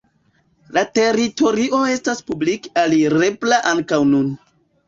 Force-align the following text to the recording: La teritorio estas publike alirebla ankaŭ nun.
La 0.77 0.83
teritorio 0.99 1.83
estas 1.97 2.25
publike 2.31 2.73
alirebla 2.85 3.63
ankaŭ 3.75 4.05
nun. 4.17 4.35